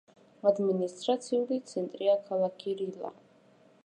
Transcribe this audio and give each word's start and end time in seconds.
ადმინისტრაციული 0.51 1.59
ცენტრია 1.73 2.15
ქალაქი 2.31 2.77
რილა. 2.81 3.13